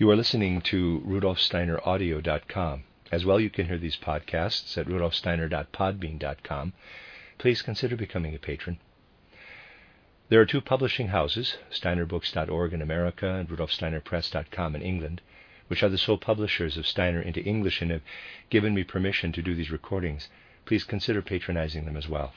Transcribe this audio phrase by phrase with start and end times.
[0.00, 2.84] You are listening to rudolfsteineraudio.com.
[3.12, 6.72] As well, you can hear these podcasts at rudolfsteiner.podbean.com.
[7.36, 8.78] Please consider becoming a patron.
[10.30, 15.20] There are two publishing houses, steinerbooks.org in America and rudolfsteinerpress.com in England,
[15.68, 18.02] which are the sole publishers of Steiner into English and have
[18.48, 20.30] given me permission to do these recordings.
[20.64, 22.32] Please consider patronizing them as well.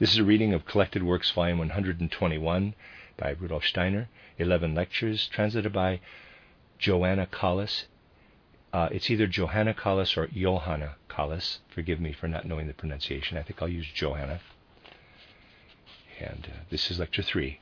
[0.00, 2.74] This is a reading of Collected Works, Volume 121
[3.16, 4.08] by Rudolf Steiner,
[4.38, 6.00] 11 lectures translated by
[6.78, 7.86] Joanna Collis.
[8.72, 11.60] Uh, it's either Johanna Collis or Johanna Collis.
[11.68, 13.38] Forgive me for not knowing the pronunciation.
[13.38, 14.40] I think I'll use Johanna.
[16.18, 17.60] And uh, this is lecture three.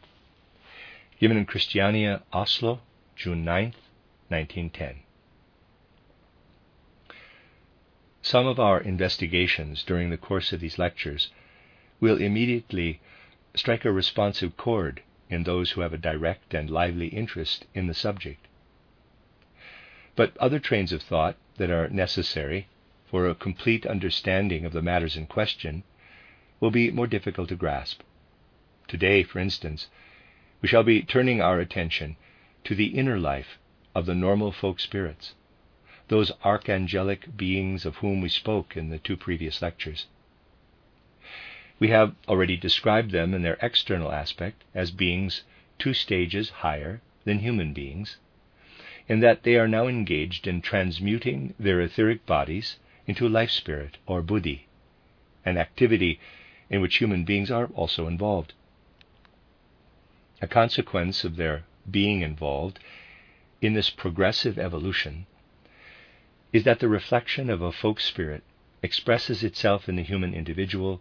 [1.21, 2.81] Given in Christiania, Oslo,
[3.17, 3.75] June 9,
[4.29, 5.01] 1910.
[8.23, 11.31] Some of our investigations during the course of these lectures
[12.01, 13.01] will immediately
[13.55, 17.95] strike a responsive chord in those who have a direct and lively interest in the
[17.95, 18.47] subject.
[20.17, 22.69] But other trains of thought that are necessary
[23.05, 25.83] for a complete understanding of the matters in question
[26.61, 28.03] will be more difficult to grasp.
[28.87, 29.89] Today, for instance,
[30.61, 32.17] we shall be turning our attention
[32.63, 33.59] to the inner life
[33.95, 35.35] of the normal folk spirits,
[36.09, 40.07] those archangelic beings of whom we spoke in the two previous lectures.
[41.79, 45.43] We have already described them in their external aspect as beings
[45.79, 48.17] two stages higher than human beings,
[49.09, 54.23] in that they are now engaged in transmuting their etheric bodies into life spirit or
[54.23, 54.67] buddhi,
[55.45, 56.19] an activity
[56.71, 58.55] in which human beings are also involved.
[60.41, 62.79] A consequence of their being involved
[63.61, 65.27] in this progressive evolution
[66.53, 68.43] is that the reflection of a folk spirit
[68.83, 71.01] expresses itself in the human individual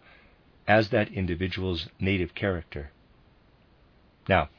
[0.67, 2.91] as that individual's native character.
[4.27, 4.49] Now,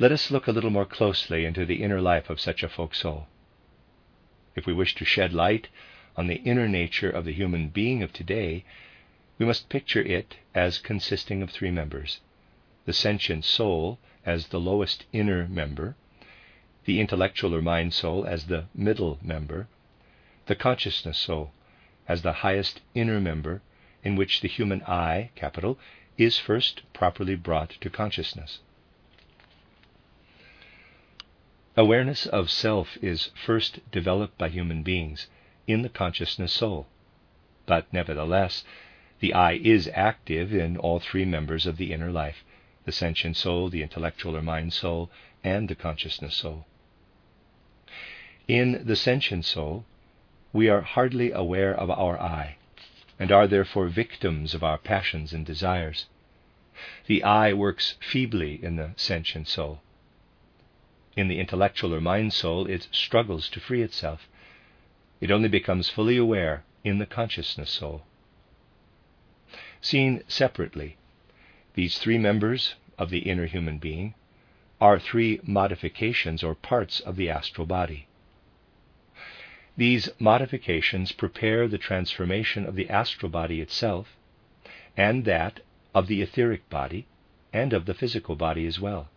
[0.00, 2.94] let us look a little more closely into the inner life of such a folk
[2.94, 3.26] soul.
[4.56, 5.68] If we wish to shed light
[6.16, 8.64] on the inner nature of the human being of today,
[9.38, 12.20] we must picture it as consisting of three members
[12.86, 15.94] the sentient soul as the lowest inner member,
[16.86, 19.68] the intellectual or mind soul as the middle member,
[20.46, 21.52] the consciousness soul
[22.08, 23.60] as the highest inner member
[24.02, 25.78] in which the human I, capital,
[26.16, 28.60] is first properly brought to consciousness.
[31.76, 35.28] Awareness of self is first developed by human beings
[35.68, 36.88] in the consciousness soul.
[37.64, 38.64] But nevertheless,
[39.20, 42.42] the I is active in all three members of the inner life
[42.86, 45.12] the sentient soul, the intellectual or mind soul,
[45.44, 46.66] and the consciousness soul.
[48.48, 49.84] In the sentient soul,
[50.52, 52.56] we are hardly aware of our I,
[53.16, 56.06] and are therefore victims of our passions and desires.
[57.06, 59.82] The I works feebly in the sentient soul
[61.20, 64.26] in the intellectual or mind soul, it struggles to free itself.
[65.20, 68.02] It only becomes fully aware in the consciousness soul.
[69.82, 70.96] Seen separately,
[71.74, 74.14] these three members of the inner human being
[74.80, 78.06] are three modifications or parts of the astral body.
[79.76, 84.16] These modifications prepare the transformation of the astral body itself
[84.96, 85.60] and that
[85.94, 87.06] of the etheric body
[87.52, 89.08] and of the physical body as well.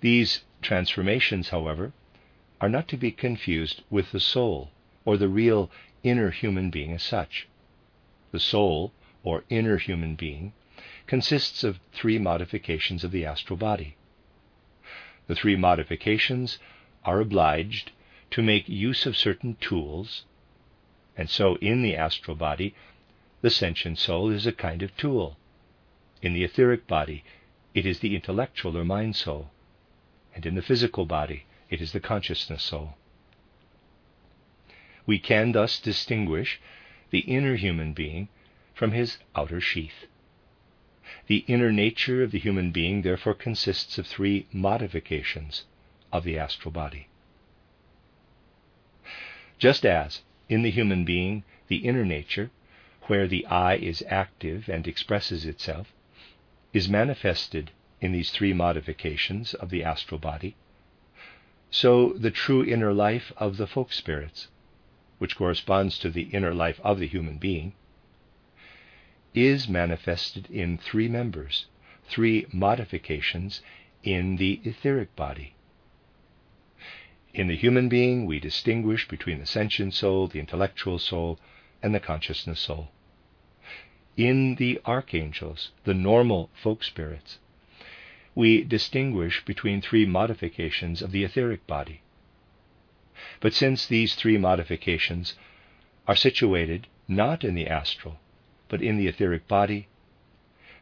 [0.00, 1.92] These transformations, however,
[2.60, 4.70] are not to be confused with the soul
[5.04, 5.70] or the real
[6.02, 7.48] inner human being as such.
[8.30, 8.92] The soul,
[9.24, 10.52] or inner human being,
[11.06, 13.96] consists of three modifications of the astral body.
[15.26, 16.58] The three modifications
[17.04, 17.90] are obliged
[18.30, 20.24] to make use of certain tools,
[21.16, 22.74] and so in the astral body,
[23.40, 25.36] the sentient soul is a kind of tool.
[26.22, 27.24] In the etheric body,
[27.74, 29.50] it is the intellectual or mind soul
[30.34, 32.96] and in the physical body, it is the consciousness soul.
[35.06, 36.60] We can thus distinguish
[37.10, 38.28] the inner human being
[38.74, 40.06] from his outer sheath.
[41.26, 45.64] The inner nature of the human being therefore consists of three modifications
[46.12, 47.08] of the astral body.
[49.58, 52.50] Just as in the human being, the inner nature,
[53.02, 55.92] where the I is active and expresses itself,
[56.72, 57.70] is manifested
[58.02, 60.56] in these three modifications of the astral body,
[61.70, 64.48] so the true inner life of the folk spirits,
[65.18, 67.72] which corresponds to the inner life of the human being,
[69.34, 71.66] is manifested in three members,
[72.04, 73.62] three modifications
[74.02, 75.54] in the etheric body.
[77.32, 81.38] In the human being, we distinguish between the sentient soul, the intellectual soul,
[81.82, 82.90] and the consciousness soul.
[84.16, 87.38] In the archangels, the normal folk spirits,
[88.34, 92.00] we distinguish between three modifications of the etheric body.
[93.40, 95.34] But since these three modifications
[96.06, 98.18] are situated not in the astral,
[98.68, 99.88] but in the etheric body,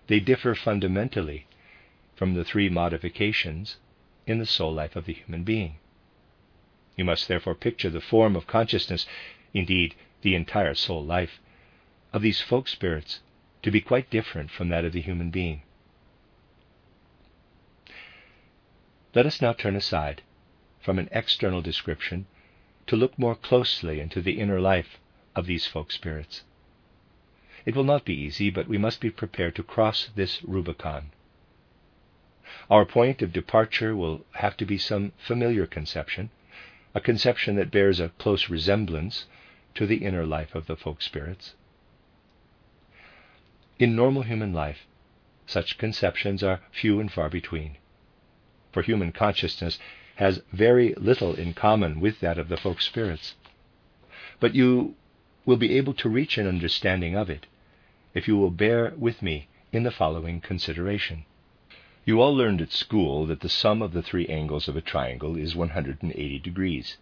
[0.06, 1.46] they differ fundamentally
[2.14, 3.78] from the three modifications
[4.26, 5.76] in the soul life of the human being.
[6.96, 9.06] You must therefore picture the form of consciousness,
[9.54, 11.40] indeed, the entire soul life,
[12.12, 13.20] of these folk spirits
[13.62, 15.62] to be quite different from that of the human being.
[19.12, 20.22] Let us now turn aside
[20.80, 22.26] from an external description
[22.86, 24.98] to look more closely into the inner life
[25.34, 26.44] of these folk spirits.
[27.66, 31.10] It will not be easy, but we must be prepared to cross this Rubicon.
[32.70, 36.30] Our point of departure will have to be some familiar conception,
[36.94, 39.26] a conception that bears a close resemblance
[39.74, 41.54] to the inner life of the folk spirits.
[43.80, 44.86] In normal human life,
[45.46, 47.76] such conceptions are few and far between,
[48.72, 49.78] for human consciousness
[50.16, 53.34] has very little in common with that of the folk spirits.
[54.38, 54.94] But you
[55.46, 57.46] will be able to reach an understanding of it
[58.14, 61.24] if you will bear with me in the following consideration.
[62.04, 65.36] You all learned at school that the sum of the three angles of a triangle
[65.36, 66.96] is 180 degrees.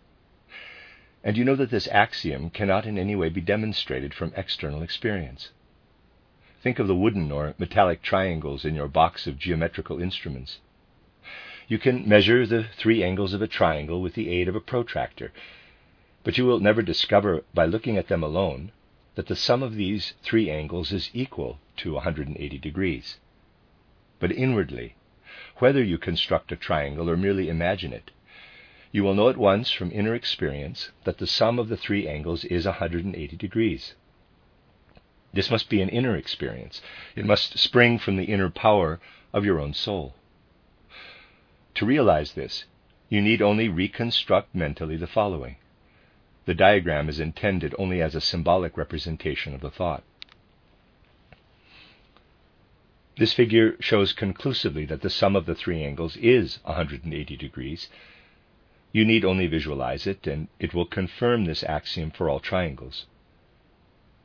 [1.24, 5.50] And you know that this axiom cannot in any way be demonstrated from external experience.
[6.62, 10.58] Think of the wooden or metallic triangles in your box of geometrical instruments.
[11.68, 15.32] You can measure the three angles of a triangle with the aid of a protractor,
[16.24, 18.72] but you will never discover by looking at them alone
[19.16, 23.18] that the sum of these three angles is equal to 180 degrees.
[24.18, 24.94] But inwardly,
[25.58, 28.12] whether you construct a triangle or merely imagine it,
[28.90, 32.46] you will know at once from inner experience that the sum of the three angles
[32.46, 33.94] is 180 degrees.
[35.34, 36.80] This must be an inner experience.
[37.14, 39.00] It must spring from the inner power
[39.34, 40.14] of your own soul.
[41.78, 42.64] To realize this,
[43.08, 45.58] you need only reconstruct mentally the following.
[46.44, 50.02] The diagram is intended only as a symbolic representation of the thought.
[53.16, 57.88] This figure shows conclusively that the sum of the three angles is 180 degrees.
[58.90, 63.06] You need only visualize it, and it will confirm this axiom for all triangles.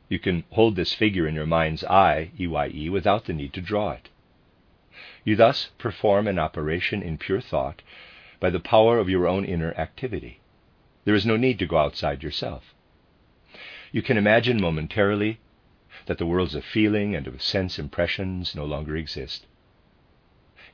[0.10, 3.92] You can hold this figure in your mind's eye, EYE, without the need to draw
[3.92, 4.10] it.
[5.24, 7.82] You thus perform an operation in pure thought
[8.40, 10.42] by the power of your own inner activity.
[11.06, 12.74] There is no need to go outside yourself.
[13.92, 15.40] You can imagine momentarily
[16.08, 19.46] that the worlds of feeling and of sense impressions no longer exist.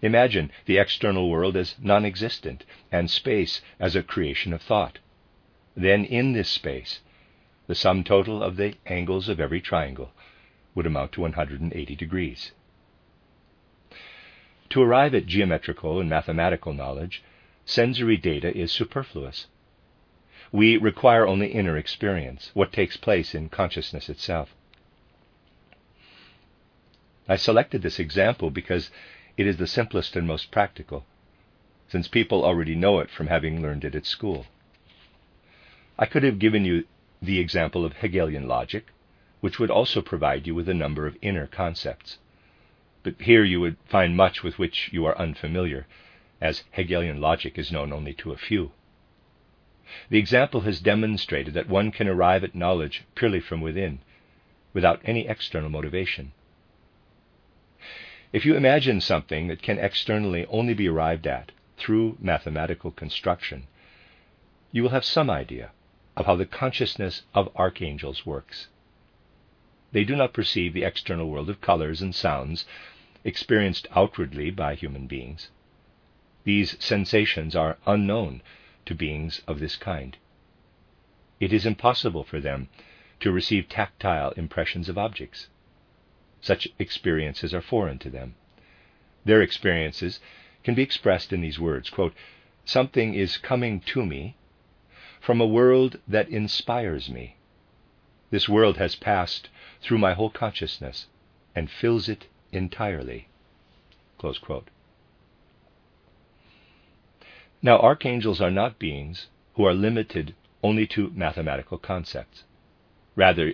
[0.01, 4.99] Imagine the external world as non existent and space as a creation of thought.
[5.75, 7.01] Then, in this space,
[7.67, 10.11] the sum total of the angles of every triangle
[10.73, 12.51] would amount to 180 degrees.
[14.71, 17.24] To arrive at geometrical and mathematical knowledge,
[17.66, 19.48] sensory data is superfluous.
[20.51, 24.54] We require only inner experience, what takes place in consciousness itself.
[27.27, 28.89] I selected this example because
[29.38, 31.06] it is the simplest and most practical,
[31.88, 34.45] since people already know it from having learned it at school.
[35.98, 36.86] I could have given you
[37.21, 38.88] the example of Hegelian logic,
[39.42, 42.18] which would also provide you with a number of inner concepts.
[43.01, 45.87] But here you would find much with which you are unfamiliar,
[46.41, 48.71] as Hegelian logic is known only to a few.
[50.09, 53.99] The example has demonstrated that one can arrive at knowledge purely from within,
[54.73, 56.33] without any external motivation.
[58.31, 63.68] If you imagine something that can externally only be arrived at through mathematical construction,
[64.71, 65.71] you will have some idea
[66.15, 68.68] of how the consciousness of archangels works.
[69.91, 72.65] They do not perceive the external world of colors and sounds
[73.23, 75.49] experienced outwardly by human beings.
[76.43, 78.43] These sensations are unknown
[78.85, 80.15] to beings of this kind.
[81.39, 82.69] It is impossible for them
[83.19, 85.47] to receive tactile impressions of objects.
[86.39, 88.35] Such experiences are foreign to them.
[89.25, 90.19] Their experiences
[90.63, 92.13] can be expressed in these words quote,
[92.63, 94.35] Something is coming to me
[95.19, 97.37] from a world that inspires me.
[98.29, 99.49] This world has passed
[99.81, 101.07] through my whole consciousness
[101.56, 103.28] and fills it entirely.
[107.62, 112.44] Now, archangels are not beings who are limited only to mathematical concepts.
[113.16, 113.54] Rather,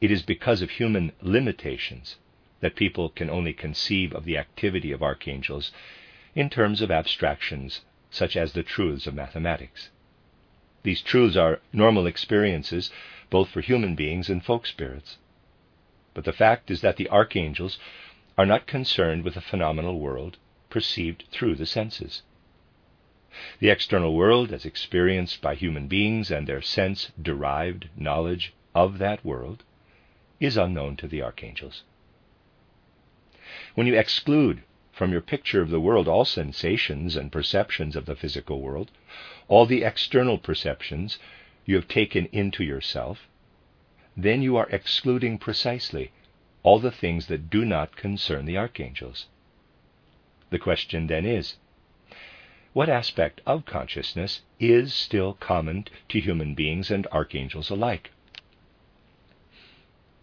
[0.00, 2.16] it is because of human limitations
[2.60, 5.72] that people can only conceive of the activity of archangels
[6.34, 9.90] in terms of abstractions such as the truths of mathematics.
[10.82, 12.90] These truths are normal experiences
[13.30, 15.18] both for human beings and folk spirits.
[16.18, 17.78] But the fact is that the archangels
[18.36, 20.36] are not concerned with the phenomenal world
[20.68, 22.22] perceived through the senses.
[23.60, 29.24] The external world, as experienced by human beings and their sense derived knowledge of that
[29.24, 29.62] world,
[30.40, 31.84] is unknown to the archangels.
[33.76, 38.16] When you exclude from your picture of the world all sensations and perceptions of the
[38.16, 38.90] physical world,
[39.46, 41.20] all the external perceptions
[41.64, 43.28] you have taken into yourself,
[44.20, 46.10] then you are excluding precisely
[46.64, 49.26] all the things that do not concern the archangels.
[50.50, 51.54] The question then is
[52.72, 58.10] what aspect of consciousness is still common to human beings and archangels alike?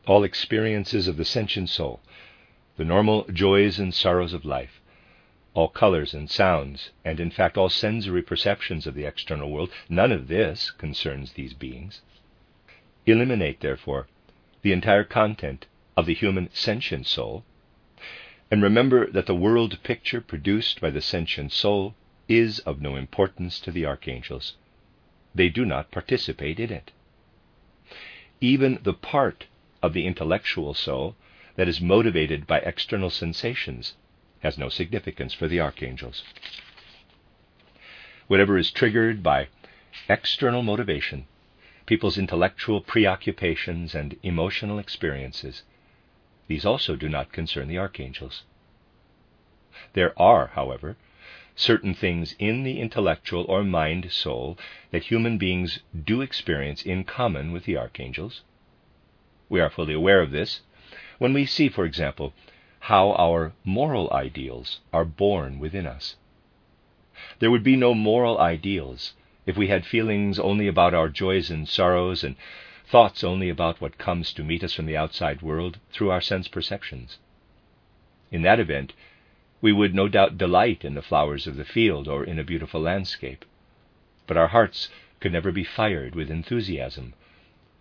[0.05, 2.01] All experiences of the sentient soul,
[2.75, 4.81] the normal joys and sorrows of life,
[5.53, 10.11] all colors and sounds, and in fact all sensory perceptions of the external world, none
[10.11, 12.01] of this concerns these beings.
[13.07, 14.07] Eliminate, therefore,
[14.63, 17.45] the entire content of the human sentient soul,
[18.49, 21.93] and remember that the world picture produced by the sentient soul
[22.27, 24.55] is of no importance to the archangels.
[25.35, 26.91] They do not participate in it.
[28.41, 29.45] Even the part
[29.83, 31.15] of the intellectual soul
[31.55, 33.93] that is motivated by external sensations
[34.39, 36.23] has no significance for the archangels.
[38.27, 39.47] Whatever is triggered by
[40.09, 41.27] external motivation,
[41.85, 45.63] people's intellectual preoccupations and emotional experiences,
[46.47, 48.43] these also do not concern the archangels.
[49.93, 50.95] There are, however,
[51.55, 54.57] certain things in the intellectual or mind soul
[54.91, 58.41] that human beings do experience in common with the archangels.
[59.49, 60.61] We are fully aware of this
[61.17, 62.33] when we see, for example,
[62.81, 66.15] how our moral ideals are born within us.
[67.39, 69.13] There would be no moral ideals
[69.45, 72.35] if we had feelings only about our joys and sorrows and
[72.87, 76.47] thoughts only about what comes to meet us from the outside world through our sense
[76.47, 77.19] perceptions.
[78.31, 78.93] In that event,
[79.61, 82.81] we would no doubt delight in the flowers of the field or in a beautiful
[82.81, 83.45] landscape,
[84.27, 87.13] but our hearts could never be fired with enthusiasm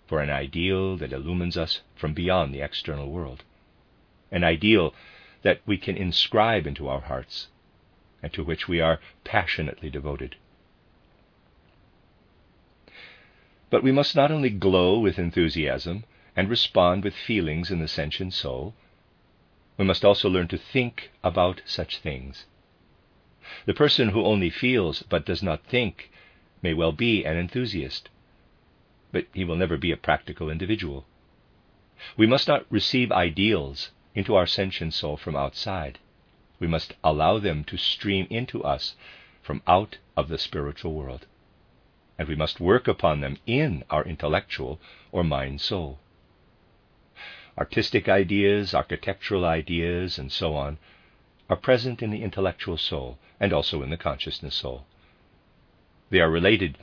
[0.07, 3.43] for an ideal that illumines us from beyond the external world,
[4.31, 4.95] an ideal
[5.43, 7.49] that we can inscribe into our hearts
[8.23, 10.37] and to which we are passionately devoted.
[13.75, 16.05] But we must not only glow with enthusiasm
[16.37, 18.73] and respond with feelings in the sentient soul,
[19.77, 22.47] we must also learn to think about such things.
[23.67, 26.13] The person who only feels but does not think
[26.63, 28.11] may well be an enthusiast,
[29.11, 31.05] but he will never be a practical individual.
[32.17, 35.99] We must not receive ideals into our sentient soul from outside.
[36.61, 38.95] We must allow them to stream into us
[39.43, 41.27] from out of the spiritual world.
[42.19, 44.81] And we must work upon them in our intellectual
[45.13, 45.99] or mind soul
[47.57, 50.79] artistic ideas, architectural ideas, and so on,
[51.49, 54.87] are present in the intellectual soul and also in the consciousness soul.
[56.11, 56.79] They are related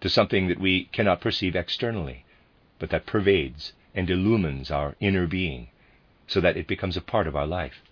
[0.00, 2.24] to something that we cannot perceive externally,
[2.78, 5.68] but that pervades and illumines our inner being
[6.26, 7.82] so that it becomes a part of our life.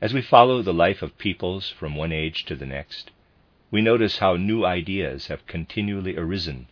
[0.00, 3.10] As we follow the life of peoples from one age to the next,
[3.70, 6.66] we notice how new ideas have continually arisen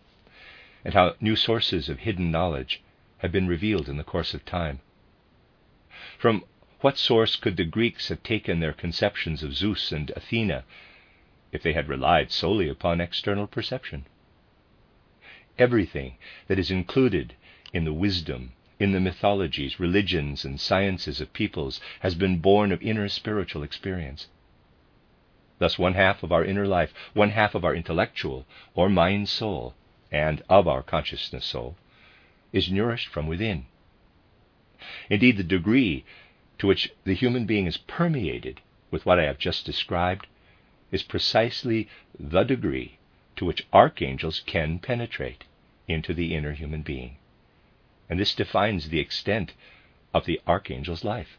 [0.84, 2.82] and how new sources of hidden knowledge
[3.18, 4.80] have been revealed in the course of time.
[6.18, 6.44] From
[6.80, 10.64] what source could the Greeks have taken their conceptions of Zeus and Athena
[11.50, 14.04] if they had relied solely upon external perception?
[15.58, 17.34] Everything that is included
[17.72, 22.82] in the wisdom, in the mythologies, religions, and sciences of peoples has been born of
[22.82, 24.28] inner spiritual experience.
[25.58, 29.74] Thus, one half of our inner life, one half of our intellectual or mind soul,
[30.10, 31.76] and of our consciousness soul,
[32.52, 33.66] is nourished from within.
[35.08, 36.04] Indeed, the degree
[36.58, 40.26] to which the human being is permeated with what I have just described
[40.92, 42.98] is precisely the degree
[43.36, 45.44] to which archangels can penetrate
[45.88, 47.16] into the inner human being.
[48.08, 49.52] And this defines the extent
[50.12, 51.38] of the archangel's life.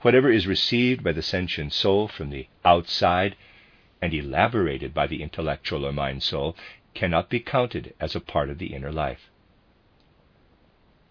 [0.00, 3.34] Whatever is received by the sentient soul from the outside
[4.00, 6.56] and elaborated by the intellectual or mind soul
[6.94, 9.28] cannot be counted as a part of the inner life.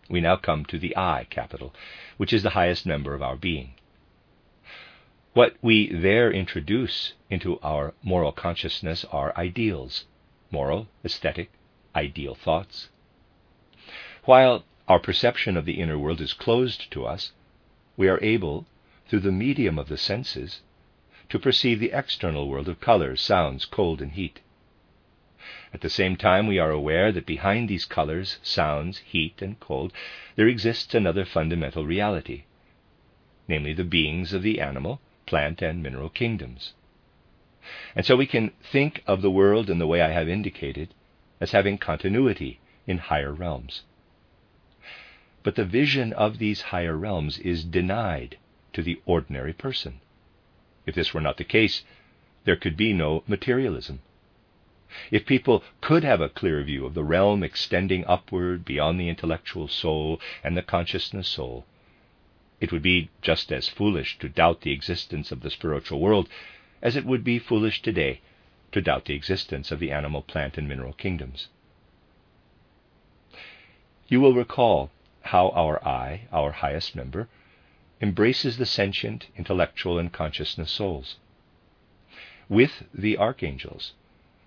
[0.09, 1.75] We now come to the I capital,
[2.15, 3.73] which is the highest member of our being.
[5.33, 10.05] What we there introduce into our moral consciousness are ideals
[10.49, 11.51] moral, aesthetic,
[11.93, 12.87] ideal thoughts.
[14.23, 17.33] While our perception of the inner world is closed to us,
[17.97, 18.65] we are able,
[19.07, 20.61] through the medium of the senses,
[21.29, 24.41] to perceive the external world of colors, sounds, cold, and heat.
[25.73, 29.93] At the same time, we are aware that behind these colors, sounds, heat, and cold,
[30.35, 32.43] there exists another fundamental reality.
[33.47, 36.73] namely the beings of the animal, plant, and mineral kingdoms.
[37.95, 40.93] And so we can think of the world in the way I have indicated
[41.39, 43.83] as having continuity in higher realms.
[45.43, 48.37] But the vision of these higher realms is denied
[48.77, 49.99] to the ordinary person.
[50.85, 51.83] If this were not the case,
[52.45, 54.01] there could be no materialism.
[55.09, 59.67] If people could have a clear view of the realm extending upward beyond the intellectual
[59.67, 61.65] soul and the consciousness soul,
[62.61, 66.29] it would be just as foolish to doubt the existence of the spiritual world
[66.79, 68.21] as it would be foolish today
[68.73, 71.47] to doubt the existence of the animal, plant, and mineral kingdoms.
[74.07, 74.91] You will recall
[75.21, 77.27] how our I, our highest member,
[78.01, 81.17] embraces the sentient, intellectual, and consciousness souls.
[82.49, 83.93] With the archangels,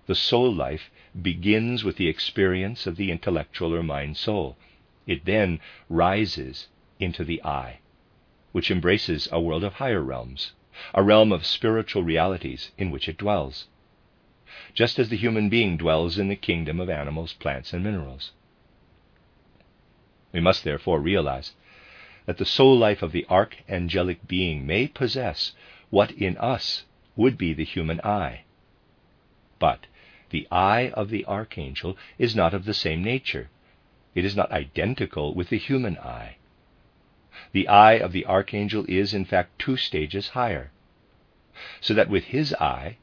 [0.07, 0.89] the soul life
[1.21, 4.57] begins with the experience of the intellectual or mind soul.
[5.05, 6.67] It then rises
[6.99, 7.79] into the I,
[8.51, 10.53] which embraces a world of higher realms,
[10.93, 13.67] a realm of spiritual realities in which it dwells,
[14.73, 18.31] just as the human being dwells in the kingdom of animals, plants, and minerals.
[20.31, 21.53] We must therefore realize
[22.31, 25.51] that the soul life of the archangelic being may possess
[25.89, 26.85] what in us
[27.17, 28.45] would be the human I.
[29.59, 29.87] But
[30.29, 33.49] the I of the archangel is not of the same nature.
[34.15, 36.37] It is not identical with the human I.
[37.51, 40.71] The I of the archangel is, in fact, two stages higher.
[41.81, 42.95] So that with his I,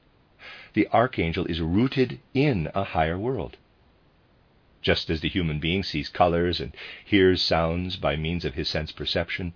[0.72, 3.58] the archangel is rooted in a higher world.
[4.88, 8.90] Just as the human being sees colors and hears sounds by means of his sense
[8.90, 9.52] perception,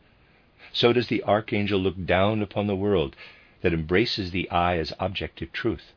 [0.74, 3.16] so does the archangel look down upon the world
[3.62, 5.94] that embraces the I as objective truth.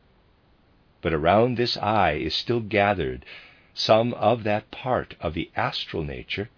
[1.02, 3.26] But around this I is still gathered
[3.74, 6.50] some of that part of the astral nature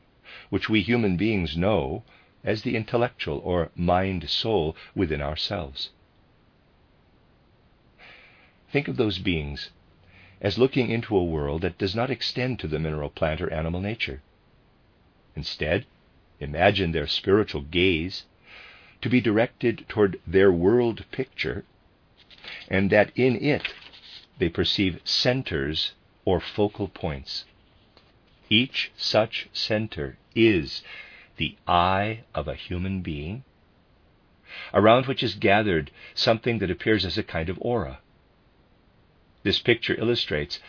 [0.51, 2.03] which we human beings know
[2.43, 5.89] as the intellectual or mind soul within ourselves.
[8.69, 9.71] Think of those beings
[10.41, 13.81] as looking into a world that does not extend to the mineral, plant, or animal
[13.81, 14.21] nature.
[15.35, 15.85] Instead,
[16.39, 18.25] imagine their spiritual gaze
[19.01, 21.63] to be directed toward their world picture,
[22.67, 23.73] and that in it
[24.39, 25.93] they perceive centers
[26.25, 27.45] or focal points.
[28.49, 30.83] Each such center is
[31.37, 33.43] the I of a human being,
[34.73, 37.99] around which is gathered something that appears as a kind of aura.
[39.47, 40.59] This picture illustrates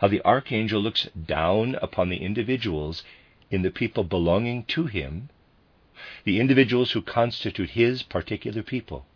[0.00, 3.02] how the archangel looks down upon the individuals
[3.50, 5.30] in the people belonging to him,
[6.22, 9.08] the individuals who constitute his particular people.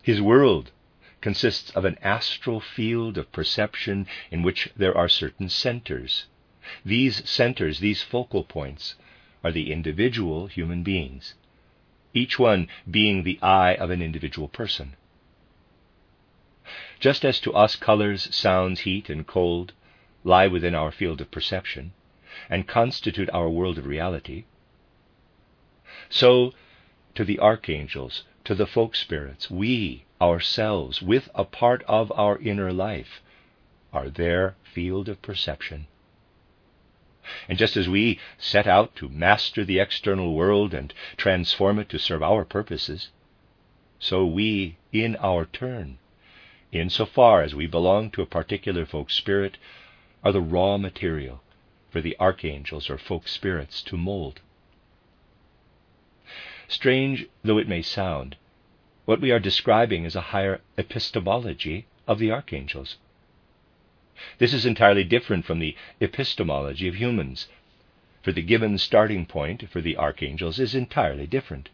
[0.00, 0.70] His world
[1.20, 6.24] consists of an astral field of perception in which there are certain centers.
[6.86, 8.94] These centers, these focal points,
[9.44, 11.34] are the individual human beings,
[12.14, 14.96] each one being the I of an individual person.
[17.00, 19.72] Just as to us colors, sounds, heat, and cold
[20.22, 21.92] lie within our field of perception
[22.48, 24.44] and constitute our world of reality,
[26.08, 26.52] so
[27.14, 32.72] to the archangels, to the folk spirits, we ourselves, with a part of our inner
[32.72, 33.22] life,
[33.92, 35.86] are their field of perception.
[37.48, 41.98] And just as we set out to master the external world and transform it to
[41.98, 43.10] serve our purposes,
[43.98, 45.98] so we, in our turn,
[46.80, 49.58] insofar as we belong to a particular folk spirit,
[50.22, 51.42] are the raw material
[51.90, 54.40] for the archangels or folk spirits to mold.
[56.66, 58.36] Strange though it may sound,
[59.04, 62.96] what we are describing is a higher epistemology of the archangels.
[64.38, 67.48] This is entirely different from the epistemology of humans,
[68.22, 71.68] for the given starting point for the archangels is entirely different.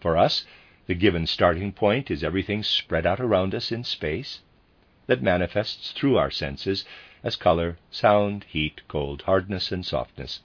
[0.00, 0.44] For us,
[0.86, 4.40] the given starting point is everything spread out around us in space
[5.06, 6.84] that manifests through our senses
[7.22, 10.40] as color, sound, heat, cold, hardness, and softness.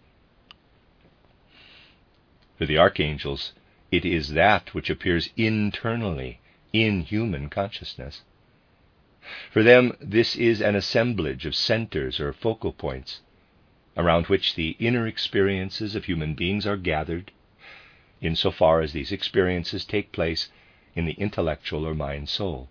[2.58, 3.54] For the archangels,
[3.92, 6.40] it is that which appears internally
[6.72, 8.24] in human consciousness.
[9.52, 13.22] For them, this is an assemblage of centers or focal points
[13.98, 17.32] around which the inner experiences of human beings are gathered
[18.22, 20.50] insofar as these experiences take place
[20.96, 22.70] in the intellectual or mind soul.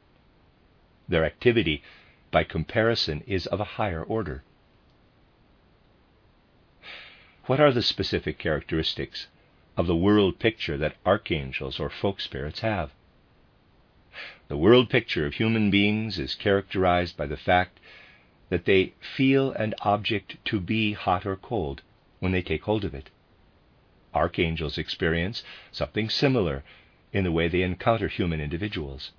[1.08, 1.82] Their activity,
[2.30, 4.42] by comparison, is of a higher order.
[7.46, 9.28] What are the specific characteristics
[9.76, 12.90] of the world picture that archangels or folk spirits have?
[14.48, 17.80] The world picture of human beings is characterized by the fact
[18.50, 21.82] that they feel an object to be hot or cold
[22.18, 23.10] when they take hold of it.
[24.18, 26.64] Archangels experience something similar
[27.12, 29.12] in the way they encounter human individuals.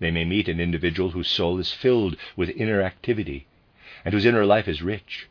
[0.00, 3.46] They may meet an individual whose soul is filled with inner activity
[4.04, 5.28] and whose inner life is rich.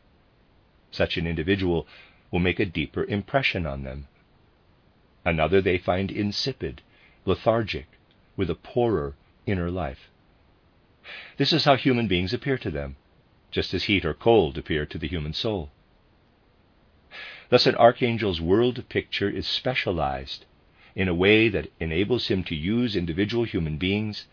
[0.90, 1.86] Such an individual
[2.30, 4.08] will make a deeper impression on them.
[5.24, 6.82] Another they find insipid,
[7.24, 7.86] lethargic,
[8.36, 9.14] with a poorer
[9.46, 10.10] inner life.
[11.36, 12.96] This is how human beings appear to them,
[13.50, 15.70] just as heat or cold appear to the human soul.
[17.50, 20.44] Thus, an archangel's world picture is specialized
[20.94, 24.26] in a way that enables him to use individual human beings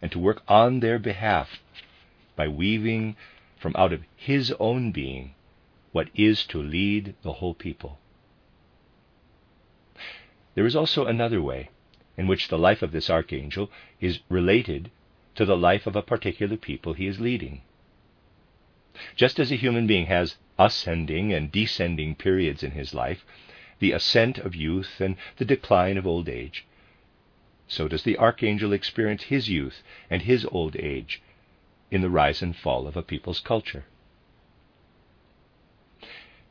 [0.00, 1.60] and to work on their behalf
[2.36, 3.16] by weaving
[3.58, 5.34] from out of his own being
[5.92, 7.98] what is to lead the whole people.
[10.54, 11.70] There is also another way
[12.16, 14.90] in which the life of this archangel is related
[15.34, 17.62] to the life of a particular people he is leading.
[19.16, 23.26] Just as a human being has ascending and descending periods in his life,
[23.80, 26.64] the ascent of youth and the decline of old age,
[27.66, 31.20] so does the archangel experience his youth and his old age
[31.90, 33.84] in the rise and fall of a people's culture.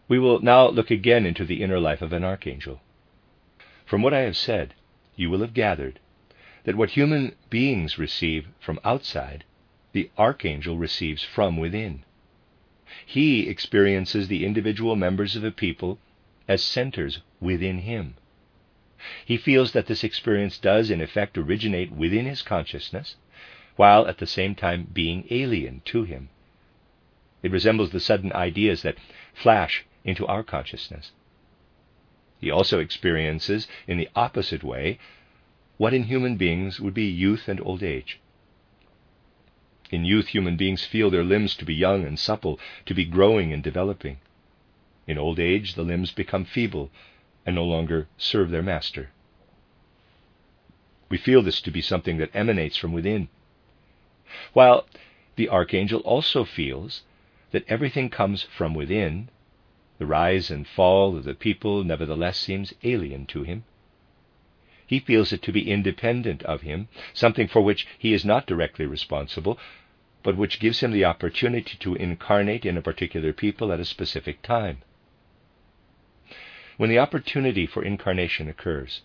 [0.07, 2.81] We will now look again into the inner life of an archangel.
[3.85, 4.73] From what I have said,
[5.15, 5.99] you will have gathered
[6.65, 9.43] that what human beings receive from outside,
[9.91, 12.03] the archangel receives from within.
[13.05, 15.99] He experiences the individual members of a people
[16.47, 18.15] as centers within him.
[19.25, 23.15] He feels that this experience does, in effect, originate within his consciousness,
[23.75, 26.29] while at the same time being alien to him.
[27.41, 28.97] It resembles the sudden ideas that
[29.33, 31.11] flash into our consciousness.
[32.39, 34.99] He also experiences, in the opposite way,
[35.77, 38.19] what in human beings would be youth and old age.
[39.93, 43.53] In youth, human beings feel their limbs to be young and supple, to be growing
[43.53, 44.17] and developing.
[45.05, 46.89] In old age, the limbs become feeble
[47.45, 49.11] and no longer serve their master.
[51.09, 53.27] We feel this to be something that emanates from within.
[54.53, 54.87] While
[55.35, 57.03] the archangel also feels
[57.51, 59.29] that everything comes from within,
[59.99, 63.63] the rise and fall of the people nevertheless seems alien to him.
[64.87, 68.87] He feels it to be independent of him, something for which he is not directly
[68.87, 69.59] responsible,
[70.23, 74.41] but which gives him the opportunity to incarnate in a particular people at a specific
[74.41, 74.77] time.
[76.77, 79.01] When the opportunity for incarnation occurs,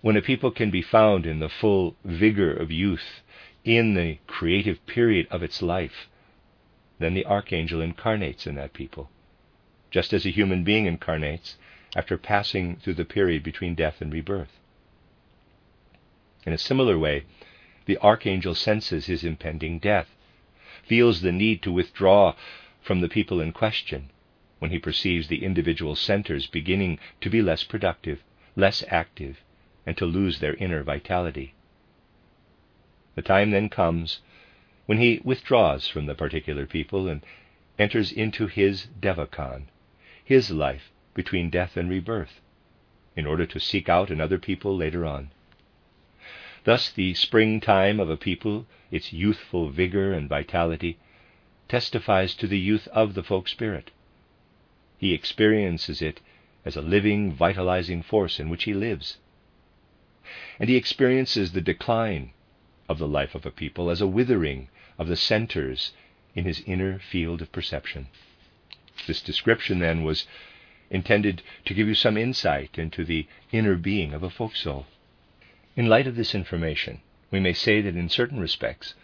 [0.00, 3.20] when a people can be found in the full vigor of youth,
[3.64, 6.08] in the creative period of its life,
[6.98, 9.10] then the archangel incarnates in that people,
[9.90, 11.56] just as a human being incarnates
[11.94, 14.60] after passing through the period between death and rebirth.
[16.44, 17.24] In a similar way,
[17.86, 20.14] the archangel senses his impending death,
[20.84, 22.34] feels the need to withdraw
[22.80, 24.10] from the people in question
[24.58, 28.22] when he perceives the individual centers beginning to be less productive,
[28.54, 29.42] less active,
[29.84, 31.54] and to lose their inner vitality.
[33.14, 34.20] The time then comes
[34.86, 37.24] when he withdraws from the particular people and
[37.78, 39.68] enters into his devachan,
[40.24, 42.40] his life between death and rebirth,
[43.16, 45.30] in order to seek out another people later on.
[46.66, 50.98] Thus, the springtime of a people, its youthful vigor and vitality,
[51.68, 53.92] testifies to the youth of the folk spirit.
[54.98, 56.20] He experiences it
[56.64, 59.18] as a living, vitalizing force in which he lives.
[60.58, 62.32] And he experiences the decline
[62.88, 64.66] of the life of a people as a withering
[64.98, 65.92] of the centers
[66.34, 68.08] in his inner field of perception.
[69.06, 70.26] This description, then, was
[70.90, 74.86] intended to give you some insight into the inner being of a folk soul.
[75.76, 78.94] In light of this information, we may say that in certain respects,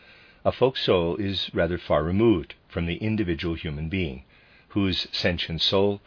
[0.42, 4.24] a folk soul is rather far removed from the individual human being,
[4.68, 6.00] whose sentient soul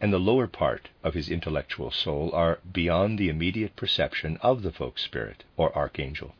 [0.00, 4.72] and the lower part of his intellectual soul are beyond the immediate perception of the
[4.72, 6.34] folk spirit or archangel.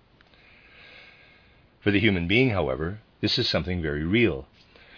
[1.81, 4.49] For the human being, however, this is something very real,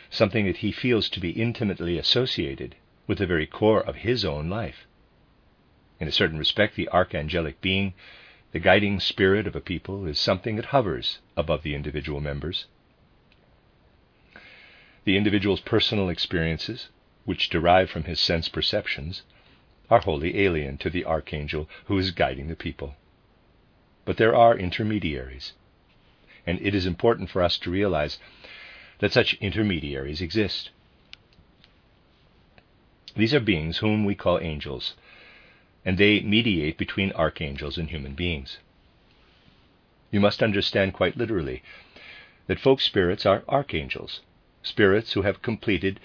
[0.09, 2.75] something that he feels to be intimately associated
[3.07, 4.87] with the very core of his own life.
[6.01, 7.93] In a certain respect, the archangelic being
[8.53, 12.67] the guiding spirit of a people is something that hovers above the individual members.
[15.05, 16.89] The individual's personal experiences,
[17.25, 19.23] which derive from his sense perceptions,
[19.91, 22.95] are wholly alien to the archangel who is guiding the people.
[24.05, 25.53] But there are intermediaries,
[26.47, 28.19] and it is important for us to realize
[28.99, 30.71] that such intermediaries exist.
[33.17, 34.95] These are beings whom we call angels,
[35.85, 38.59] and they mediate between archangels and human beings.
[40.11, 41.63] You must understand quite literally
[42.47, 44.21] that folk spirits are archangels,
[44.63, 45.99] spirits who have completed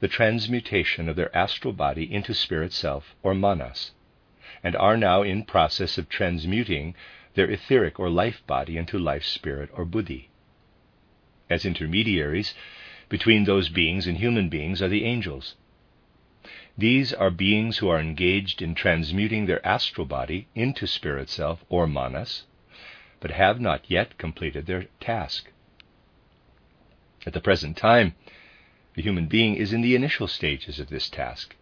[0.00, 3.92] the transmutation of their astral body into spirit self or manas,
[4.62, 6.94] and are now in process of transmuting
[7.34, 10.28] their etheric or life body into life spirit or buddhi.
[11.48, 12.54] As intermediaries
[13.08, 15.56] between those beings and human beings are the angels.
[16.76, 21.86] These are beings who are engaged in transmuting their astral body into spirit self or
[21.86, 22.46] manas,
[23.20, 25.52] but have not yet completed their task.
[27.24, 28.16] At the present time,
[28.94, 31.54] the human being is in the initial stages of this task,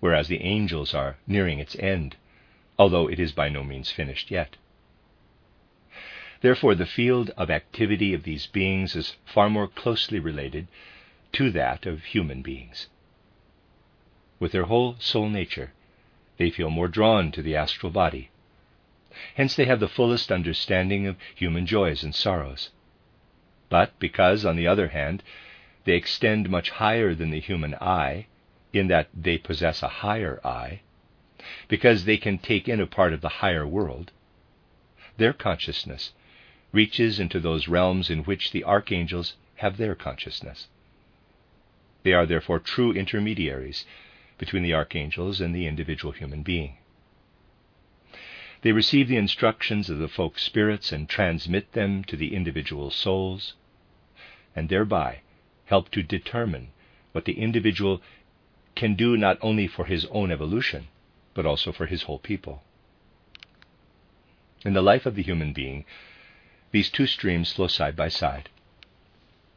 [0.00, 2.16] whereas the angels are nearing its end,
[2.78, 4.56] although it is by no means finished yet.
[6.42, 10.68] Therefore, the field of activity of these beings is far more closely related
[11.32, 12.88] to that of human beings.
[14.40, 15.72] With their whole soul nature,
[16.38, 18.30] they feel more drawn to the astral body.
[19.36, 22.70] Hence, they have the fullest understanding of human joys and sorrows.
[23.68, 25.22] But because, on the other hand,
[25.84, 28.26] they extend much higher than the human I,
[28.72, 30.80] in that they possess a higher I,
[31.68, 34.10] because they can take in a part of the higher world,
[35.16, 36.12] their consciousness
[36.72, 40.66] reaches into those realms in which the archangels have their consciousness.
[42.02, 43.86] They are therefore true intermediaries
[44.38, 46.76] between the archangels and the individual human being.
[48.62, 53.54] They receive the instructions of the folk spirits and transmit them to the individual souls,
[54.56, 55.20] and thereby
[55.66, 56.70] help to determine
[57.12, 58.00] what the individual
[58.74, 60.88] can do not only for his own evolution,
[61.34, 62.62] but also for his whole people.
[64.64, 65.84] In the life of the human being,
[66.72, 68.48] these two streams flow side by side.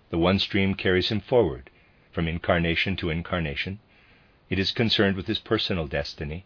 [0.09, 1.69] The one stream carries him forward
[2.11, 3.79] from incarnation to incarnation.
[4.49, 6.45] It is concerned with his personal destiny,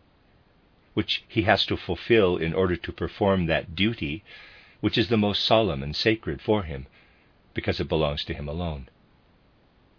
[0.93, 4.23] which he has to fulfill in order to perform that duty
[4.79, 6.87] which is the most solemn and sacred for him,
[7.53, 8.89] because it belongs to him alone.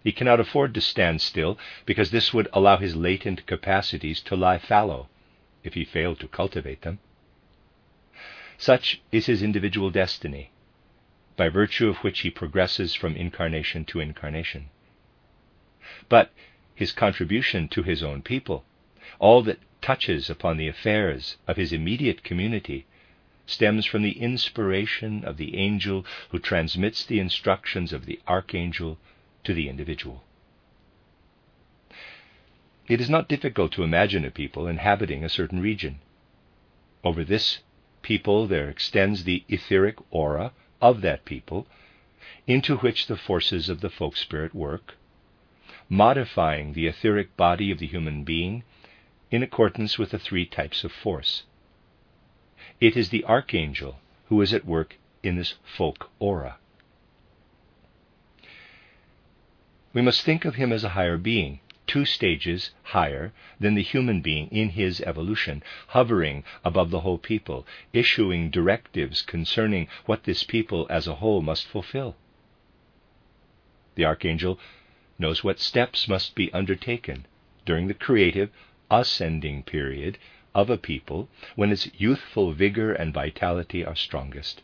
[0.03, 4.59] He cannot afford to stand still, because this would allow his latent capacities to lie
[4.59, 5.09] fallow
[5.63, 6.99] if he failed to cultivate them.
[8.59, 10.51] Such is his individual destiny,
[11.37, 14.71] by virtue of which he progresses from incarnation to incarnation.
[16.09, 16.33] But
[16.83, 18.65] his contribution to his own people,
[19.21, 22.85] all that touches upon the affairs of his immediate community,
[23.47, 28.99] stems from the inspiration of the angel who transmits the instructions of the archangel
[29.45, 30.25] to the individual.
[32.89, 36.01] It is not difficult to imagine a people inhabiting a certain region.
[37.05, 37.61] Over this
[38.03, 41.69] people there extends the etheric aura of that people,
[42.49, 44.97] into which the forces of the folk spirit work,
[45.93, 48.63] modifying the etheric body of the human being
[49.31, 51.43] in accordance with the three types of force.
[52.81, 56.57] It is the archangel who is at work in this folk aura.
[59.93, 64.23] We must think of him as a higher being, two stages higher than the human
[64.23, 70.87] being in his evolution, hovering above the whole people, issuing directives concerning what this people
[70.89, 72.17] as a whole must fulfill.
[73.95, 74.59] The archangel
[75.19, 77.27] knows what steps must be undertaken
[77.65, 78.51] during the creative,
[78.91, 80.19] ascending period
[80.55, 84.63] of a people when its youthful vigor and vitality are strongest.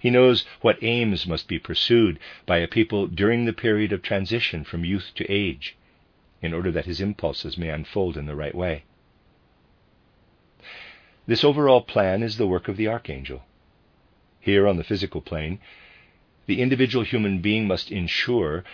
[0.00, 4.64] He knows what aims must be pursued by a people during the period of transition
[4.64, 5.76] from youth to age,
[6.42, 8.84] in order that his impulses may unfold in the right way.
[11.26, 13.44] This overall plan is the work of the archangel.
[14.40, 15.60] Here on the physical plane,
[16.48, 18.64] the individual human being must ensure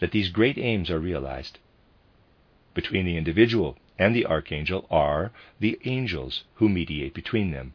[0.00, 1.58] that these great aims are realized.
[2.74, 7.72] Between the individual and the archangel are the angels who mediate between them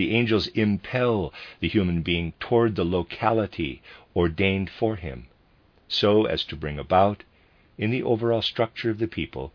[0.00, 3.82] the angels impel the human being toward the locality
[4.16, 5.26] ordained for him,
[5.88, 7.22] so as to bring about,
[7.76, 9.52] in the overall structure of the people,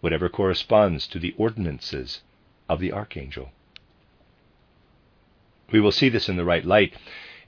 [0.00, 2.20] whatever corresponds to the ordinances
[2.68, 3.50] of the archangel.
[5.72, 6.94] We will see this in the right light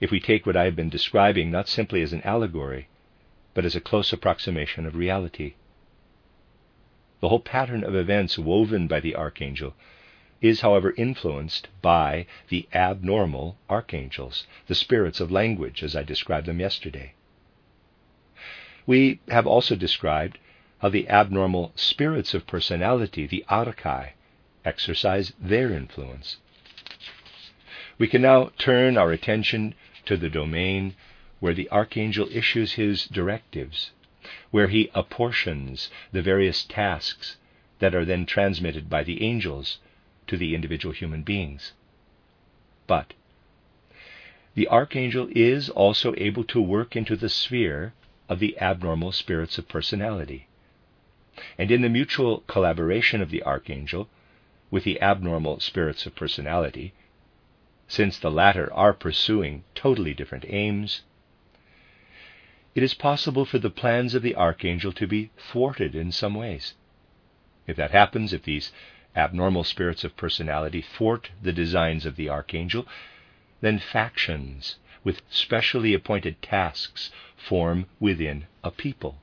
[0.03, 2.89] if we take what I have been describing not simply as an allegory,
[3.55, 5.55] but as a close approximation of reality.
[7.21, 9.75] The whole pattern of events woven by the archangel
[10.41, 16.59] is, however, influenced by the abnormal archangels, the spirits of language, as I described them
[16.59, 17.15] yesterday.
[18.89, 20.37] We have also described
[20.81, 24.15] how the abnormal spirits of personality, the archai,
[24.65, 26.39] exercise their influence.
[27.99, 30.95] We can now turn our attention to the domain
[31.41, 33.91] where the archangel issues his directives,
[34.51, 37.37] where he apportions the various tasks
[37.81, 39.79] that are then transmitted by the angels
[40.27, 41.73] to the individual human beings.
[42.87, 43.15] But
[44.55, 47.93] the archangel is also able to work into the sphere
[48.29, 50.47] of the abnormal spirits of personality.
[51.59, 54.09] And in the mutual collaboration of the archangel
[54.71, 56.93] with the abnormal spirits of personality,
[57.93, 61.03] since the latter are pursuing totally different aims,
[62.75, 66.73] it is possible for the plans of the archangel to be thwarted in some ways.
[67.67, 68.73] If that happens, if these
[69.15, 72.89] abnormal spirits of personality thwart the designs of the archangel,
[73.61, 79.21] then factions with specially appointed tasks form within a people.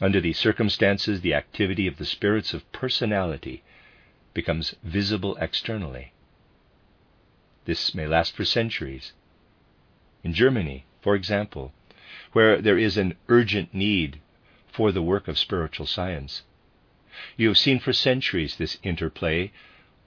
[0.00, 3.62] Under these circumstances, the activity of the spirits of personality
[4.34, 6.12] becomes visible externally.
[7.64, 9.12] This may last for centuries.
[10.22, 11.72] In Germany, for example,
[12.32, 14.20] where there is an urgent need
[14.72, 16.42] for the work of spiritual science,
[17.36, 19.50] you have seen for centuries this interplay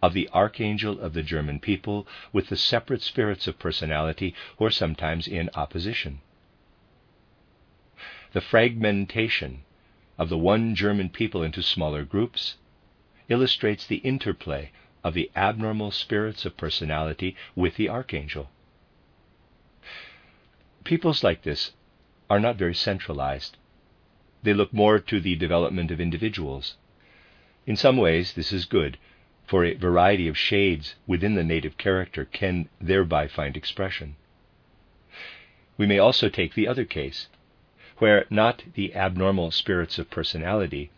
[0.02, 4.72] of the archangel of the German people with the separate spirits of personality who are
[4.72, 6.22] sometimes in opposition.
[8.34, 9.64] The fragmentation
[10.18, 12.56] of the one German people into smaller groups
[13.30, 14.72] illustrates the interplay
[15.04, 18.50] of the abnormal spirits of personality with the archangel.
[20.84, 21.72] Peoples like this
[22.30, 23.58] are not very centralized.
[24.44, 26.76] They look more to the development of individuals.
[27.66, 28.98] In some ways, this is good,
[29.46, 34.16] for a variety of shades within the native character can thereby find expression.
[35.78, 37.28] We may also take the other case,
[37.98, 40.92] where not the abnormal spirits of personality,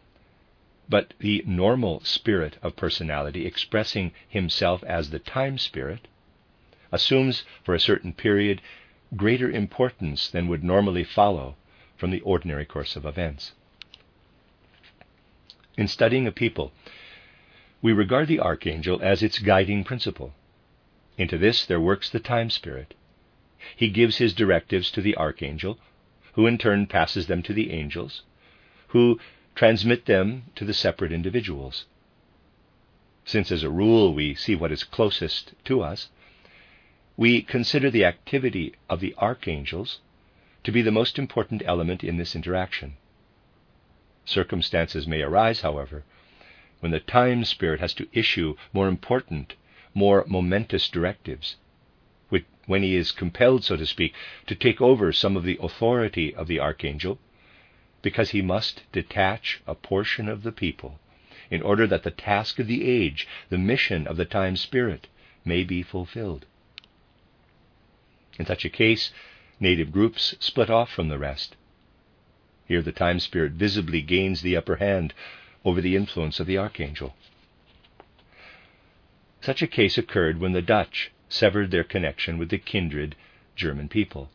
[0.88, 6.08] but the normal spirit of personality expressing himself as the time spirit,
[6.92, 8.62] assumes for a certain period
[9.16, 11.56] greater importance than would normally follow
[11.98, 13.54] from the ordinary course of events.
[15.78, 16.72] In studying a people,
[17.82, 20.34] we regard the archangel as its guiding principle.
[21.18, 22.94] Into this there works the time spirit.
[23.76, 25.80] He gives his directives to the archangel,
[26.34, 28.22] who in turn passes them to the angels,
[28.90, 29.20] who
[29.56, 31.86] transmit them to the separate individuals.
[33.24, 36.10] Since, as a rule, we see what is closest to us,
[37.18, 40.00] we consider the activity of the archangels
[40.64, 42.98] to be the most important element in this interaction.
[44.26, 46.04] Circumstances may arise, however,
[46.82, 49.56] when the time spirit has to issue more important,
[49.94, 51.56] more momentous directives,
[52.68, 54.14] when he is compelled, so to speak,
[54.48, 57.20] to take over some of the authority of the archangel,
[58.06, 61.00] because he must detach a portion of the people
[61.50, 65.08] in order that the task of the age, the mission of the time spirit,
[65.44, 66.46] may be fulfilled.
[68.38, 69.12] In such a case,
[69.60, 71.56] native groups split off from the rest.
[72.68, 75.12] Here the time spirit visibly gains the upper hand
[75.64, 77.16] over the influence of the archangel.
[79.42, 83.16] Such a case occurred when the Dutch severed their connection with the kindred
[83.56, 84.30] German people.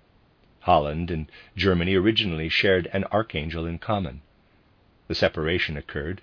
[0.60, 4.20] Holland and Germany originally shared an archangel in common.
[5.08, 6.20] The separation occurred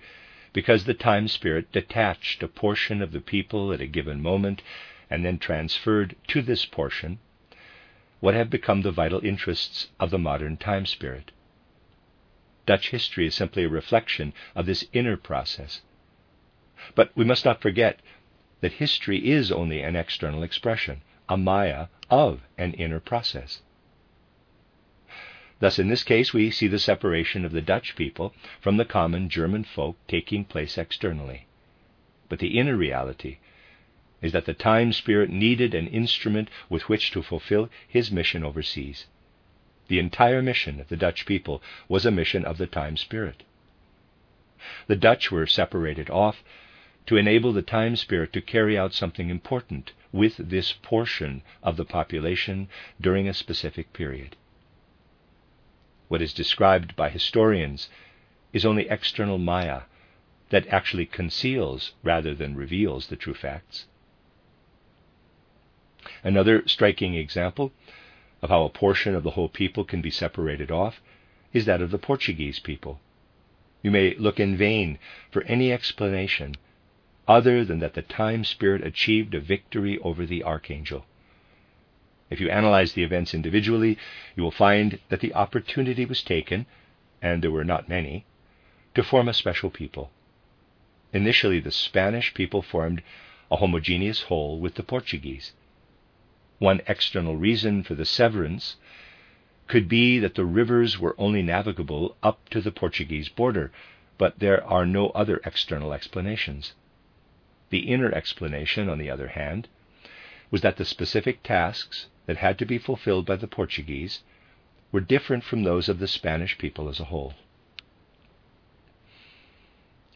[0.52, 4.62] because the time spirit detached a portion of the people at a given moment
[5.10, 7.18] and then transferred to this portion
[8.20, 11.30] what have become the vital interests of the modern time spirit.
[12.66, 15.82] Dutch history is simply a reflection of this inner process.
[16.94, 18.00] But we must not forget
[18.60, 23.62] that history is only an external expression, a maya of an inner process.
[25.60, 29.28] Thus, in this case, we see the separation of the Dutch people from the common
[29.28, 31.46] German folk taking place externally.
[32.28, 33.38] But the inner reality
[34.22, 39.06] is that the time spirit needed an instrument with which to fulfill his mission overseas.
[39.88, 43.42] The entire mission of the Dutch people was a mission of the time spirit.
[44.86, 46.44] The Dutch were separated off
[47.06, 51.84] to enable the time spirit to carry out something important with this portion of the
[51.84, 52.68] population
[53.00, 54.36] during a specific period.
[56.08, 57.88] What is described by historians
[58.52, 59.82] is only external maya
[60.50, 63.86] that actually conceals rather than reveals the true facts.
[66.24, 67.72] Another striking example
[68.40, 71.00] of how a portion of the whole people can be separated off
[71.52, 73.00] is that of the Portuguese people.
[73.82, 74.98] You may look in vain
[75.30, 76.56] for any explanation
[77.26, 81.04] other than that the time spirit achieved a victory over the archangel.
[82.30, 83.96] If you analyze the events individually,
[84.36, 86.66] you will find that the opportunity was taken,
[87.22, 88.26] and there were not many,
[88.94, 90.10] to form a special people.
[91.12, 93.02] Initially, the Spanish people formed
[93.50, 95.54] a homogeneous whole with the Portuguese.
[96.58, 98.76] One external reason for the severance
[99.66, 103.72] could be that the rivers were only navigable up to the Portuguese border,
[104.18, 106.74] but there are no other external explanations.
[107.70, 109.68] The inner explanation, on the other hand,
[110.50, 114.20] was that the specific tasks that had to be fulfilled by the Portuguese
[114.92, 117.32] were different from those of the Spanish people as a whole.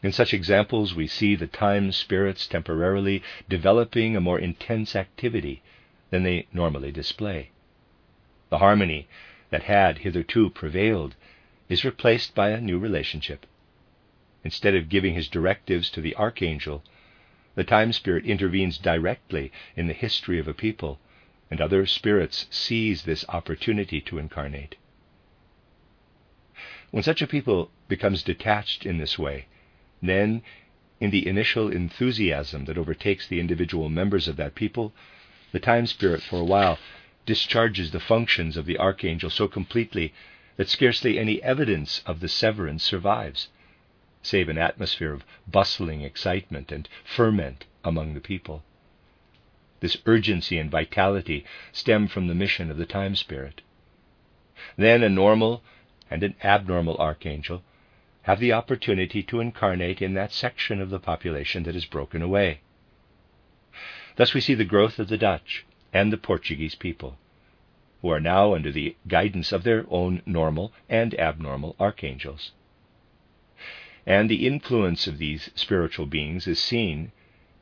[0.03, 5.63] In such examples, we see the time spirits temporarily developing a more intense activity
[6.11, 7.49] than they normally display.
[8.51, 9.07] The harmony
[9.49, 11.15] that had hitherto prevailed
[11.67, 13.47] is replaced by a new relationship.
[14.43, 16.83] Instead of giving his directives to the archangel,
[17.55, 20.99] the time spirit intervenes directly in the history of a people,
[21.53, 24.75] and other spirits seize this opportunity to incarnate.
[26.89, 29.45] When such a people becomes detached in this way,
[30.01, 30.41] then,
[30.99, 34.95] in the initial enthusiasm that overtakes the individual members of that people,
[35.51, 36.79] the time spirit for a while
[37.27, 40.11] discharges the functions of the archangel so completely
[40.55, 43.49] that scarcely any evidence of the severance survives
[44.23, 48.63] save an atmosphere of bustling excitement and ferment among the people.
[49.83, 53.59] This urgency and vitality stem from the mission of the time spirit.
[54.77, 55.61] Then a normal
[56.09, 57.65] and an abnormal archangel
[58.21, 62.61] have the opportunity to incarnate in that section of the population that is broken away.
[64.15, 67.17] Thus we see the growth of the Dutch and the Portuguese people,
[68.01, 72.53] who are now under the guidance of their own normal and abnormal archangels
[74.05, 77.11] and the influence of these spiritual beings is seen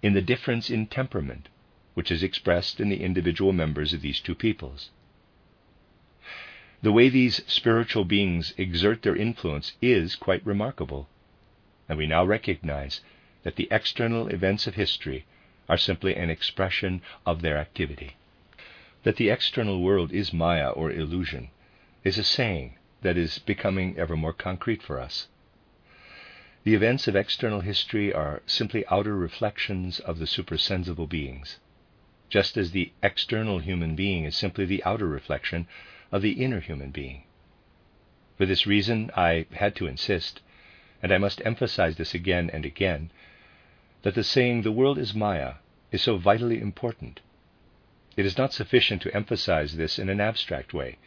[0.03, 1.49] in the difference in temperament
[1.93, 4.89] which is expressed in the individual members of these two peoples.
[6.81, 11.07] The way these spiritual beings exert their influence is quite remarkable,
[11.87, 13.01] and we now recognize
[13.43, 15.25] that the external events of history
[15.69, 18.15] are simply an expression of their activity.
[19.03, 21.49] That the external world is Maya or illusion
[22.03, 25.27] is a saying that is becoming ever more concrete for us.
[26.63, 31.59] The events of external history are simply outer reflections of the supersensible beings,
[32.32, 35.67] just as the external human being is simply the outer reflection
[36.11, 37.23] of the inner human being.
[38.38, 40.41] For this reason, I had to insist,
[41.03, 43.11] and I must emphasize this again and again,
[44.01, 45.55] that the saying, the world is Maya,
[45.91, 47.19] is so vitally important.
[48.15, 50.97] It is not sufficient to emphasize this in an abstract way.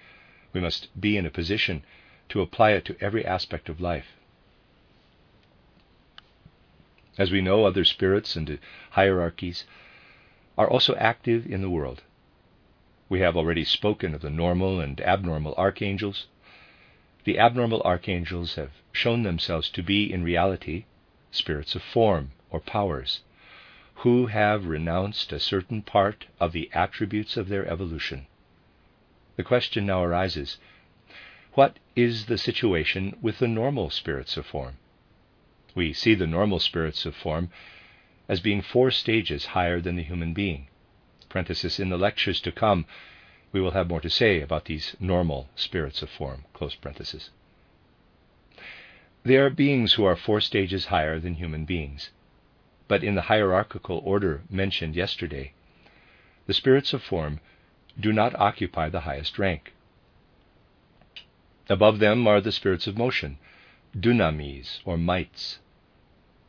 [0.52, 1.84] We must be in a position
[2.28, 4.16] to apply it to every aspect of life.
[7.16, 8.58] As we know, other spirits and
[8.90, 9.64] hierarchies
[10.56, 12.02] are also active in the world.
[13.08, 16.26] We have already spoken of the normal and abnormal archangels.
[17.24, 20.84] The abnormal archangels have shown themselves to be, in reality,
[21.30, 23.22] spirits of form or powers,
[23.96, 28.26] who have renounced a certain part of the attributes of their evolution.
[29.36, 30.58] The question now arises
[31.54, 34.76] what is the situation with the normal spirits of form?
[35.74, 37.50] We see the normal spirits of form
[38.28, 40.68] as being four stages higher than the human being.
[41.28, 42.86] Parenthesis, in the lectures to come,
[43.52, 46.44] we will have more to say about these normal spirits of form.
[46.52, 47.30] Close parenthesis.
[49.24, 52.10] They are beings who are four stages higher than human beings.
[52.88, 55.52] But in the hierarchical order mentioned yesterday,
[56.46, 57.40] the spirits of form
[57.98, 59.72] do not occupy the highest rank.
[61.68, 63.38] Above them are the spirits of motion,
[63.98, 65.58] dunamis or mights,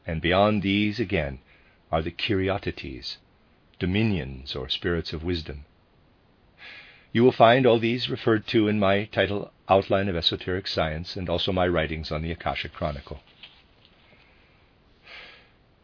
[0.05, 1.39] and beyond these again
[1.95, 3.15] are the Kyriotetes,
[3.79, 5.63] dominions or spirits of wisdom.
[7.13, 11.29] You will find all these referred to in my title Outline of Esoteric Science and
[11.29, 13.23] also my writings on the Akashic Chronicle.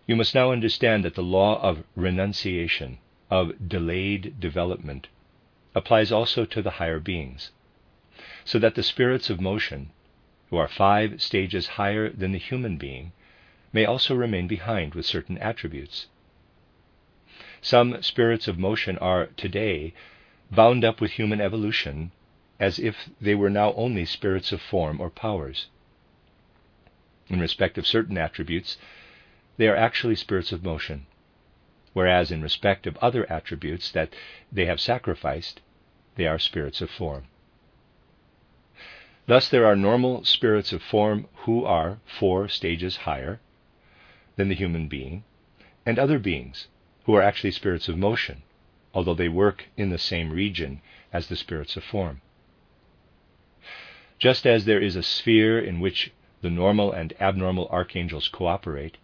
[0.05, 2.97] You must now understand that the law of renunciation,
[3.29, 5.07] of delayed development,
[5.73, 7.51] applies also to the higher beings,
[8.43, 9.91] so that the spirits of motion,
[10.49, 13.13] who are five stages higher than the human being,
[13.73, 16.07] may also remain behind with certain attributes.
[17.61, 19.93] Some spirits of motion are today
[20.49, 22.11] bound up with human evolution
[22.59, 25.67] as if they were now only spirits of form or powers.
[27.27, 28.77] In respect of certain attributes,
[29.57, 31.05] they are actually spirits of motion,
[31.93, 34.13] whereas in respect of other attributes that
[34.51, 35.61] they have sacrificed,
[36.15, 37.23] they are spirits of form.
[39.27, 43.39] Thus, there are normal spirits of form who are four stages higher,
[44.35, 45.23] than the human being,
[45.85, 46.67] and other beings
[47.05, 48.41] who are actually spirits of motion,
[48.93, 50.81] although they work in the same region
[51.13, 52.21] as the spirits of form.
[54.19, 56.11] Just as there is a sphere in which
[56.41, 58.97] the normal and abnormal archangels cooperate,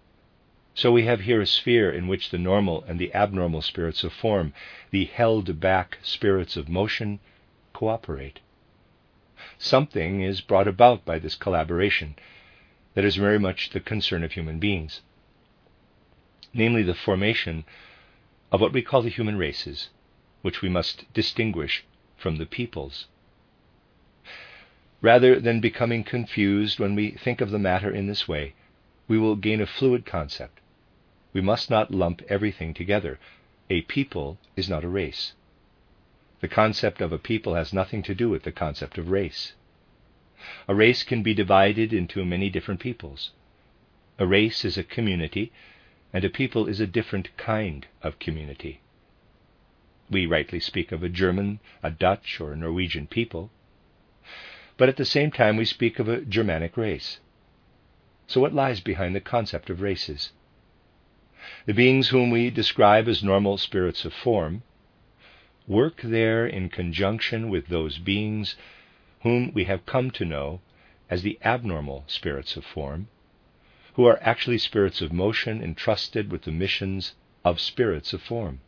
[0.74, 4.14] so we have here a sphere in which the normal and the abnormal spirits of
[4.14, 4.54] form,
[4.92, 7.20] the held back spirits of motion,
[7.74, 8.40] cooperate.
[9.58, 12.16] Something is brought about by this collaboration
[12.94, 15.02] that is very much the concern of human beings
[16.54, 17.66] namely the formation
[18.52, 19.90] of what we call the human races,
[20.42, 21.84] which we must distinguish
[22.16, 23.08] from the peoples.
[25.02, 28.54] Rather than becoming confused when we think of the matter in this way,
[29.08, 30.60] we will gain a fluid concept.
[31.34, 33.20] We must not lump everything together.
[33.70, 35.34] A people is not a race.
[36.40, 39.54] The concept of a people has nothing to do with the concept of race.
[40.68, 43.32] A race can be divided into many different peoples.
[44.20, 45.52] A race is a community,
[46.14, 48.82] and a people is a different kind of community.
[50.10, 53.52] We rightly speak of a German, a Dutch, or a Norwegian people,
[54.78, 57.20] but at the same time we speak of a Germanic race.
[58.28, 60.32] So, what lies behind the concept of races?
[61.66, 64.64] The beings whom we describe as normal spirits of form
[65.68, 68.56] work there in conjunction with those beings
[69.22, 70.62] whom we have come to know
[71.10, 73.08] as the abnormal spirits of form,
[73.98, 78.60] who are actually spirits of motion entrusted with the missions of spirits of form.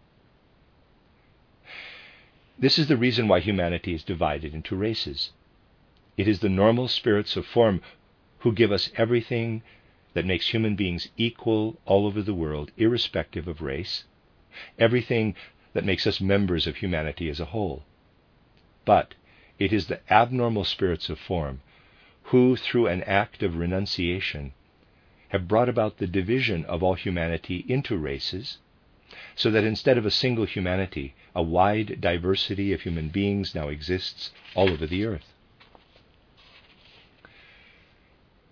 [2.58, 5.32] This is the reason why humanity is divided into races.
[6.18, 7.80] It is the normal spirits of form
[8.40, 9.62] who give us everything
[10.16, 14.06] that makes human beings equal all over the world, irrespective of race,
[14.80, 15.36] everything
[15.74, 17.84] that makes us members of humanity as a whole.
[18.84, 19.14] But
[19.60, 21.62] it is the abnormal spirits of form
[22.24, 24.54] who, through an act of renunciation,
[25.30, 28.58] have brought about the division of all humanity into races,
[29.36, 34.32] so that instead of a single humanity, a wide diversity of human beings now exists
[34.56, 35.34] all over the earth.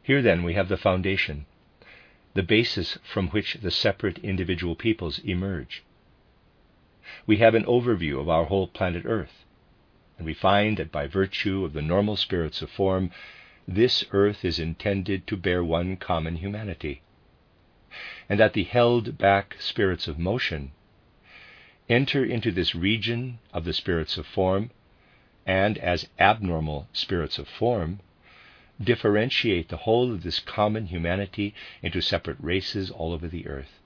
[0.01, 1.45] Here then we have the foundation,
[2.34, 5.84] the basis from which the separate individual peoples emerge.
[7.25, 9.43] We have an overview of our whole planet Earth,
[10.17, 13.11] and we find that by virtue of the normal spirits of form,
[13.68, 17.01] this earth is intended to bear one common humanity,
[18.30, 20.72] and that the held back spirits of motion
[21.89, 24.72] enter into this region of the spirits of form,
[25.45, 27.99] and as abnormal spirits of form,
[28.82, 33.80] differentiate the whole of this common humanity into separate races all over the earth.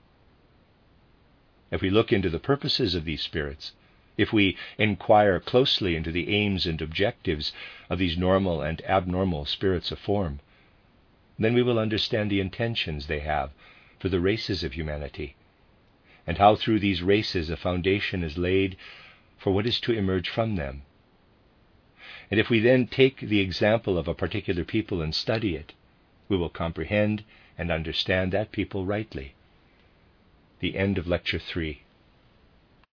[1.72, 3.72] If we look into the purposes of these spirits,
[4.16, 7.52] if we inquire closely into the aims and objectives
[7.88, 10.40] of these normal and abnormal spirits of form,
[11.38, 13.50] then we will understand the intentions they have
[13.98, 15.34] for the races of humanity,
[16.26, 18.76] and how through these races a foundation is laid
[19.38, 20.82] for what is to emerge from them
[22.32, 25.74] and if we then take the example of a particular people and study it,
[26.30, 27.22] we will comprehend
[27.58, 29.34] and understand that people rightly.
[30.60, 31.82] The end of Lecture 3.